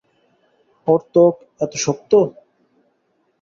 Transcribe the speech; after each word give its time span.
ওর 0.87 1.01
ত্বক 1.13 1.35
এত 1.63 1.73
শক্ত! 1.83 2.11